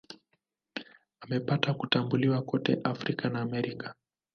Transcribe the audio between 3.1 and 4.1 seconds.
na Amerika.